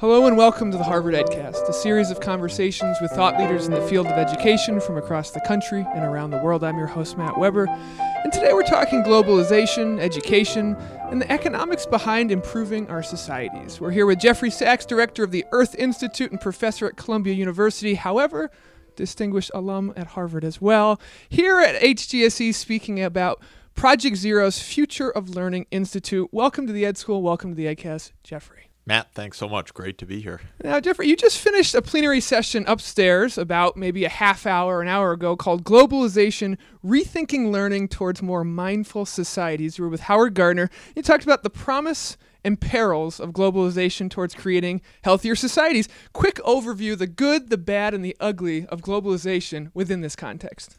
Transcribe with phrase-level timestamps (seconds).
[0.00, 3.74] Hello and welcome to the Harvard EdCast, a series of conversations with thought leaders in
[3.74, 6.64] the field of education from across the country and around the world.
[6.64, 10.74] I'm your host, Matt Weber, and today we're talking globalization, education,
[11.10, 13.78] and the economics behind improving our societies.
[13.78, 17.92] We're here with Jeffrey Sachs, director of the Earth Institute and professor at Columbia University.
[17.92, 18.50] However,
[18.96, 20.98] distinguished alum at Harvard as well.
[21.28, 23.42] Here at HGSE, speaking about
[23.74, 26.30] Project Zero's Future of Learning Institute.
[26.32, 27.20] Welcome to the Ed School.
[27.20, 28.69] Welcome to the EdCast, Jeffrey.
[28.90, 29.72] Matt, thanks so much.
[29.72, 30.40] Great to be here.
[30.64, 34.88] Now, Jeffrey, you just finished a plenary session upstairs about maybe a half hour, an
[34.88, 39.78] hour ago called Globalization Rethinking Learning Towards More Mindful Societies.
[39.78, 40.70] You were with Howard Gardner.
[40.96, 45.88] You talked about the promise and perils of globalization towards creating healthier societies.
[46.12, 50.78] Quick overview the good, the bad, and the ugly of globalization within this context.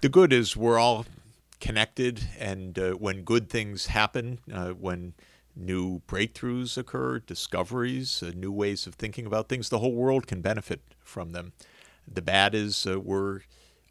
[0.00, 1.04] The good is we're all
[1.60, 5.12] connected, and uh, when good things happen, uh, when
[5.56, 10.42] new breakthroughs occur, discoveries, uh, new ways of thinking about things, the whole world can
[10.42, 11.52] benefit from them.
[12.06, 13.40] The bad is uh, we're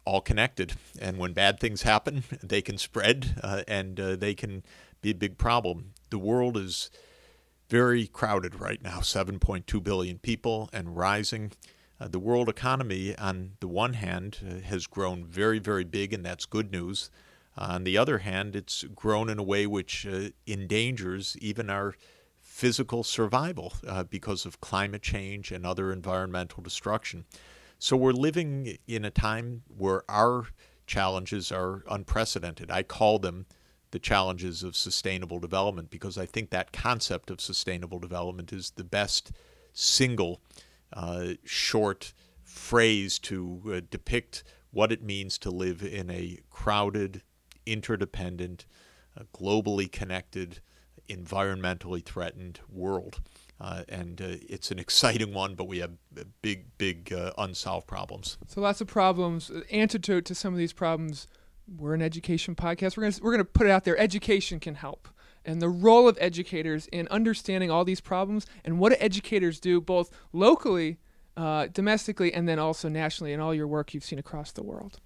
[0.04, 4.62] all connected, and when bad things happen, they can spread uh, and uh, they can
[5.02, 5.92] be a big problem.
[6.10, 6.90] The world is
[7.68, 11.52] very crowded right now 7.2 billion people and rising.
[11.98, 16.24] Uh, the world economy, on the one hand, uh, has grown very, very big, and
[16.24, 17.10] that's good news.
[17.56, 21.94] On the other hand, it's grown in a way which uh, endangers even our
[22.40, 27.24] physical survival uh, because of climate change and other environmental destruction.
[27.78, 30.46] So we're living in a time where our
[30.86, 32.70] challenges are unprecedented.
[32.70, 33.46] I call them
[33.90, 38.84] the challenges of sustainable development because I think that concept of sustainable development is the
[38.84, 39.32] best
[39.72, 40.40] single
[40.92, 47.22] uh, short phrase to uh, depict what it means to live in a crowded,
[47.66, 48.64] interdependent,
[49.18, 50.60] uh, globally connected,
[51.08, 53.20] environmentally threatened world.
[53.60, 55.92] Uh, and uh, it's an exciting one, but we have
[56.42, 58.36] big, big uh, unsolved problems.
[58.46, 59.50] So lots of problems.
[59.70, 61.26] Antidote to some of these problems.
[61.66, 62.96] We're an education podcast.
[62.96, 63.98] We're gonna we're gonna put it out there.
[63.98, 65.08] Education can help,
[65.44, 70.10] and the role of educators in understanding all these problems and what educators do both
[70.32, 70.98] locally,
[71.36, 75.00] uh, domestically, and then also nationally in all your work you've seen across the world.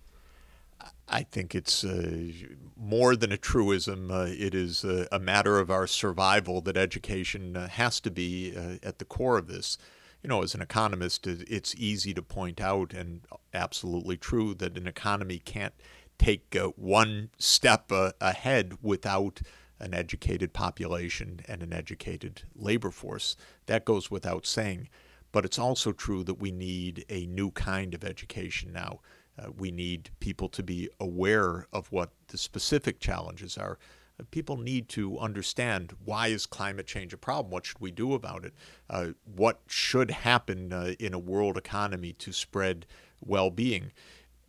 [1.08, 2.30] I think it's uh,
[2.76, 4.10] more than a truism.
[4.10, 8.54] Uh, it is a, a, matter of our survival that education uh, has to be
[8.56, 9.76] uh, at the core of this.
[10.22, 14.86] You know, as an economist, it's easy to point out, and absolutely true, that an
[14.86, 15.74] economy can't
[16.18, 19.41] take uh, one step uh, ahead without
[19.80, 23.34] an educated population and an educated labor force.
[23.66, 24.88] That goes without saying.
[25.32, 29.00] But it's also true that we need a new kind of education now
[29.40, 33.78] uh, we need people to be aware of what the specific challenges are.
[34.18, 37.50] Uh, people need to understand why is climate change a problem?
[37.50, 38.54] What should we do about it?
[38.88, 42.86] Uh, what should happen uh, in a world economy to spread
[43.20, 43.92] well-being?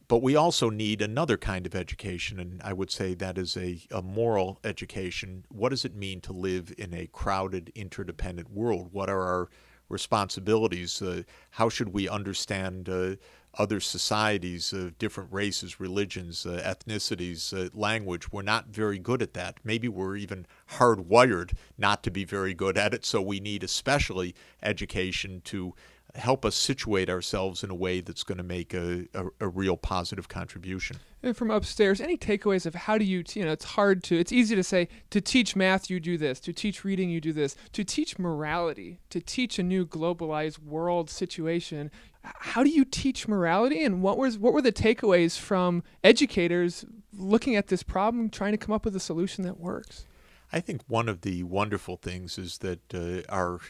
[0.08, 3.80] But we also need another kind of education, and I would say that is a,
[3.92, 5.46] a moral education.
[5.48, 8.90] What does it mean to live in a crowded, interdependent world?
[8.92, 9.50] What are our
[9.88, 11.02] responsibilities?
[11.02, 13.16] Uh, how should we understand uh,
[13.58, 18.32] other societies, of different races, religions, uh, ethnicities, uh, language.
[18.32, 19.58] We're not very good at that.
[19.64, 20.46] Maybe we're even
[20.78, 23.06] hardwired not to be very good at it.
[23.06, 25.74] So we need especially education to
[26.16, 29.78] help us situate ourselves in a way that's going to make a, a, a, real
[29.78, 30.98] positive contribution.
[31.24, 34.32] And from upstairs, any takeaways of how do you, you know, it's hard to, it's
[34.32, 37.56] easy to say, to teach math, you do this, to teach reading, you do this,
[37.74, 41.92] to teach morality, to teach a new globalized world situation.
[42.24, 47.56] How do you teach morality and what was what were the takeaways from educators looking
[47.56, 50.06] at this problem trying to come up with a solution that works?
[50.54, 53.62] I think one of the wonderful things is that uh, our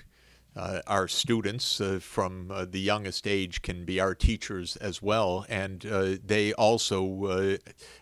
[0.55, 5.45] uh, our students uh, from uh, the youngest age can be our teachers as well,
[5.47, 7.57] and uh, they also uh,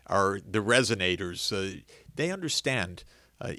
[0.07, 1.51] are the resonators.
[1.53, 1.81] Uh,
[2.15, 3.03] they understand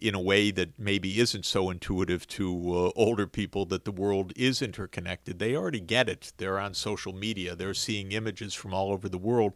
[0.03, 4.61] in a way that maybe isn't so intuitive to older people that the world is
[4.61, 5.39] interconnected.
[5.39, 6.35] They already get it.
[6.37, 7.57] They're on social media.
[7.57, 9.55] They're seeing images from all over the world.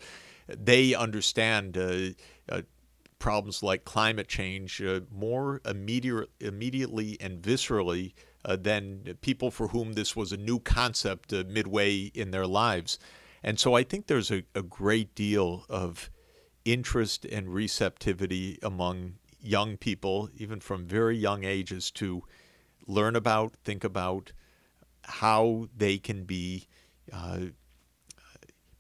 [0.48, 1.76] They understand
[3.18, 4.82] problems like climate change
[5.14, 8.14] more immediate, immediately and viscerally
[8.44, 12.98] uh, than people for whom this was a new concept uh, midway in their lives.
[13.42, 16.10] And so I think there's a, a great deal of
[16.64, 22.22] interest and receptivity among young people, even from very young ages, to
[22.86, 24.32] learn about, think about
[25.02, 26.66] how they can be
[27.12, 27.40] uh,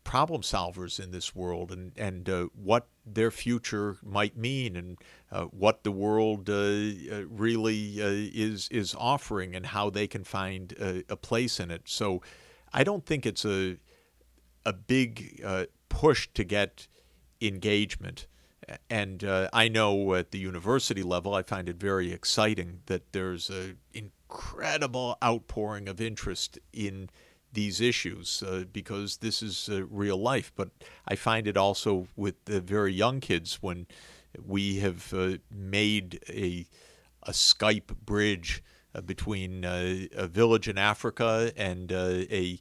[0.04, 4.98] problem solvers in this world and, and uh, what their future might mean and
[5.32, 10.22] uh, what the world uh, uh really uh, is is offering and how they can
[10.22, 11.82] find a, a, place in it.
[11.86, 12.22] So
[12.72, 13.78] I don't think it's a
[14.64, 16.86] a big uh, push to get
[17.40, 18.26] engagement.
[18.88, 19.22] And
[19.52, 25.18] I know at the university level, I find it very exciting that there's an incredible
[25.22, 27.10] outpouring of interest in
[27.54, 30.52] these issues uh, because this is uh, real life.
[30.54, 30.70] But
[31.08, 33.86] I find it also with the very young kids when
[34.44, 36.66] we have uh, made a
[37.26, 38.62] a Skype bridge
[38.94, 42.60] uh, between uh, a village in Africa and uh, a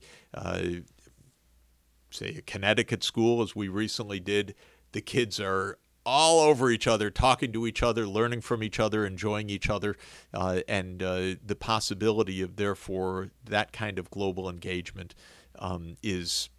[2.09, 4.55] say a Connecticut school, as we recently did.
[4.91, 9.05] The kids are all over each other, talking to each other, learning from each other,
[9.05, 9.95] enjoying each other,
[10.33, 15.15] uh, and uh, the possibility of therefore that kind of global engagement
[15.59, 16.49] um, is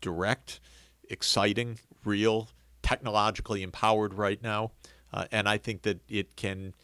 [0.00, 0.60] direct,
[1.08, 2.48] exciting, real,
[2.82, 4.72] technologically empowered right now,
[5.12, 6.74] uh, and I think that it can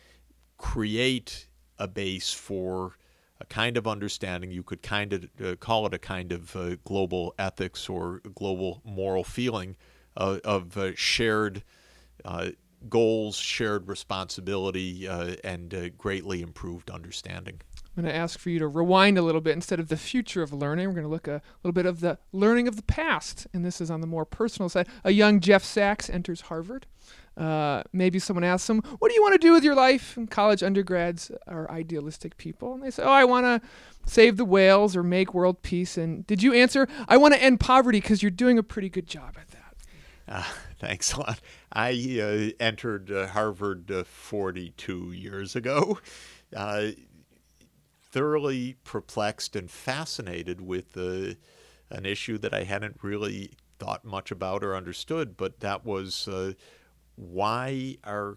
[0.58, 1.48] create
[1.78, 2.96] a base for
[3.40, 4.50] a kind of understanding.
[4.50, 8.80] You could kind of uh, call it a kind of uh, global ethics or global
[8.84, 9.76] moral feeling
[10.16, 11.62] uh, of shared
[12.88, 17.60] goals, shared responsibility, uh, and uh, greatly improved understanding.
[17.96, 20.42] I'm going to ask for you to rewind a little bit instead of the future
[20.42, 20.86] of learning.
[20.88, 23.80] We're going to look a little bit of the learning of the past, and this
[23.80, 24.86] is on the more personal side.
[25.02, 26.86] A young Jeff Sachs enters Harvard.
[27.36, 30.30] Uh, maybe someone asks him, "What do you want to do with your life?" And
[30.30, 33.68] college undergrads are idealistic people, and they say, "Oh, I want to
[34.06, 37.60] save the whales or make world peace." And did you answer, "I want to end
[37.60, 39.55] poverty," because you're doing a pretty good job at that?
[40.28, 40.44] Uh,
[40.78, 41.40] thanks a lot.
[41.72, 41.90] I
[42.20, 45.98] uh, entered uh, Harvard uh, 42 years ago,
[46.54, 46.88] uh,
[48.02, 51.34] thoroughly perplexed and fascinated with uh,
[51.90, 56.28] an issue that I hadn't really thought much about or understood, but that was
[57.16, 58.36] why are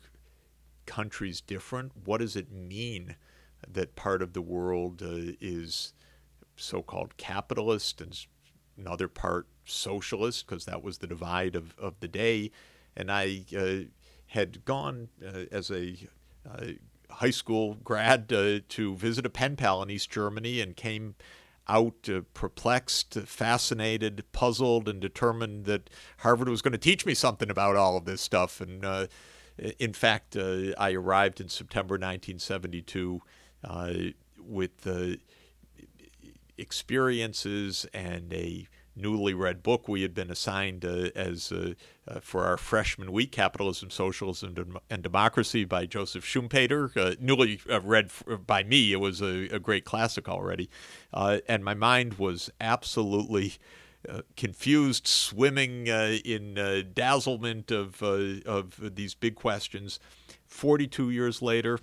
[0.85, 1.91] countries different?
[2.05, 3.15] What does it mean
[3.67, 5.93] that part of the world is
[6.55, 8.17] so called capitalist and
[8.77, 12.51] another part socialist because that was the divide of, of the day.
[12.95, 13.89] And I uh,
[14.27, 15.95] had gone uh, as a
[16.49, 16.67] uh,
[17.09, 21.15] high school grad uh, to visit a pen pal in East Germany and came
[21.67, 25.89] out uh, perplexed, fascinated, puzzled, and determined that
[26.19, 28.59] Harvard was going to teach me something about all of this stuff.
[28.59, 29.07] And
[29.77, 33.21] in fact, I arrived in September 1972
[34.43, 35.19] with the
[36.59, 38.67] experiences and a
[38.99, 41.73] newly read book we had been assigned uh, as uh,
[42.07, 47.81] uh, for our freshman week, Capitalism, Socialism, and Democracy by Joseph Schumpeter, uh, newly uh,
[47.81, 48.91] read f- by me.
[48.93, 50.69] It was a, a great classic already.
[51.13, 53.55] Uh, and my mind was absolutely
[54.37, 56.53] confused, swimming in
[56.93, 59.99] dazzlement of, of these big questions.
[60.47, 61.79] 42 years later,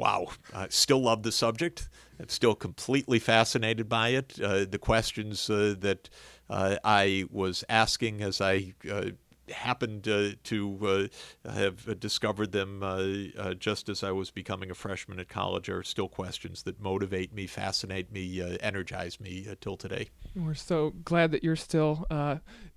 [0.00, 1.88] wow, I still love the subject.
[2.18, 4.40] I'm still completely fascinated by it.
[4.42, 6.08] Uh, the questions uh, that
[6.48, 9.10] uh, I was asking as I uh,
[9.50, 11.10] happened uh, to
[11.44, 13.02] uh, have discovered them uh,
[13.38, 17.32] uh, just as I was becoming a freshman at college are still questions that motivate
[17.32, 20.08] me, fascinate me, uh, energize me till today.
[20.34, 22.06] We're so glad that you're still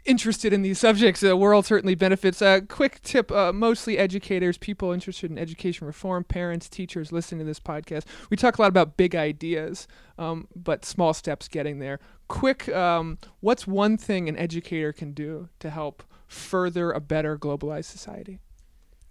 [0.06, 1.22] interested in these subjects.
[1.22, 2.42] The world certainly benefits.
[2.42, 7.60] A quick tip mostly educators, people interested in education reform, parents, teachers listening to this
[7.60, 8.04] podcast.
[8.30, 9.88] We talk a lot about big ideas,
[10.18, 12.00] um, but small steps getting there.
[12.28, 16.04] Quick, um, what's one thing an educator can do to help?
[16.34, 18.40] Further a better globalized society?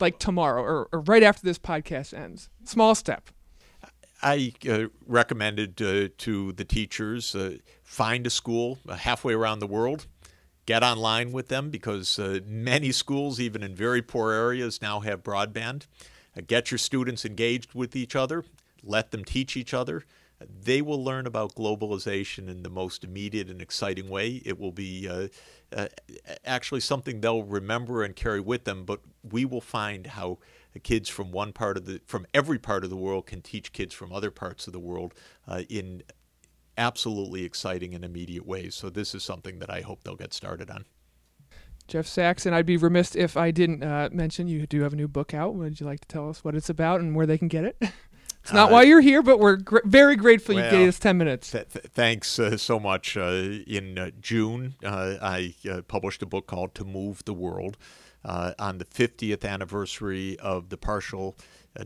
[0.00, 2.50] Like tomorrow or, or right after this podcast ends.
[2.64, 3.31] Small step.
[4.23, 9.67] I uh, recommended uh, to the teachers uh, find a school uh, halfway around the
[9.67, 10.07] world,
[10.64, 15.25] get online with them because uh, many schools, even in very poor areas, now have
[15.25, 15.87] broadband.
[16.37, 18.45] Uh, get your students engaged with each other,
[18.85, 20.05] let them teach each other.
[20.49, 24.43] They will learn about globalization in the most immediate and exciting way.
[24.45, 25.89] It will be uh,
[26.45, 28.85] actually something they'll remember and carry with them.
[28.85, 30.39] But we will find how
[30.83, 33.95] kids from one part of the from every part of the world can teach kids
[33.95, 35.15] from other parts of the world
[35.47, 36.03] uh, in
[36.79, 38.75] absolutely exciting and immediate ways.
[38.75, 40.87] So this is something that I hope they'll get started on.
[41.89, 45.09] Jeff Saxon, I'd be remiss if I didn't uh, mention you do have a new
[45.09, 45.55] book out.
[45.55, 47.77] Would you like to tell us what it's about and where they can get it?
[48.43, 50.99] It's not uh, why you're here, but we're gr- very grateful well, you gave us
[50.99, 51.53] 10 minutes.
[51.53, 53.17] Th- th- thanks uh, so much.
[53.17, 57.77] Uh, in uh, June, uh, I uh, published a book called To Move the World
[58.25, 61.37] on the 50th anniversary of the partial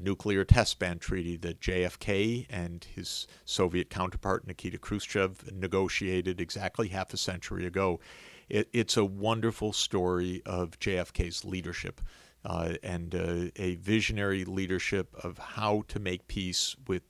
[0.01, 7.15] nuclear test ban treaty that JFK and his Soviet counterpart Nikita Khrushchev negotiated exactly half
[7.15, 8.01] a century ago.
[8.49, 12.01] it, it's a wonderful story of JFK's leadership.
[12.47, 17.03] Uh, and uh, a visionary leadership of how to make peace with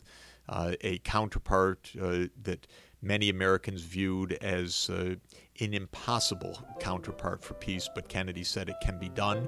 [0.48, 2.66] uh, a counterpart uh, that
[3.02, 5.14] many Americans viewed as uh,
[5.60, 9.46] an impossible counterpart for peace, but Kennedy said it can be done.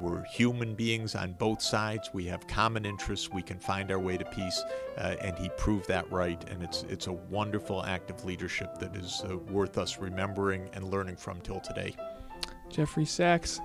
[0.00, 2.10] We're human beings on both sides.
[2.12, 3.30] We have common interests.
[3.30, 4.62] We can find our way to peace,
[4.98, 6.42] and he proved that right.
[6.50, 11.16] And it's it's a wonderful act of leadership that is worth us remembering and learning
[11.16, 11.96] from till today.
[12.68, 13.60] Jeffrey Sachs,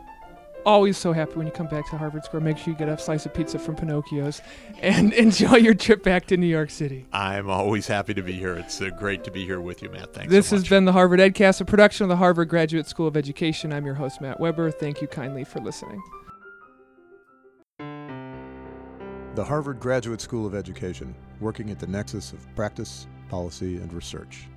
[0.67, 2.41] always so happy when you come back to Harvard Square.
[2.41, 4.41] Make sure you get a slice of pizza from Pinocchio's
[4.81, 7.07] and enjoy your trip back to New York City.
[7.13, 8.57] I'm always happy to be here.
[8.57, 10.13] It's uh, great to be here with you, Matt.
[10.13, 10.29] Thanks.
[10.29, 13.15] This so has been the Harvard EdCast, a production of the Harvard Graduate School of
[13.15, 13.71] Education.
[13.71, 14.69] I'm your host, Matt Weber.
[14.69, 16.03] Thank you kindly for listening.
[19.35, 24.47] The Harvard Graduate School of Education, working at the nexus of practice, policy, and research.